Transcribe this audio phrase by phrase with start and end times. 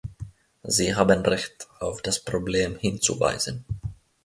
[0.63, 3.65] Sie haben recht, auf das Problem hinzuweisen.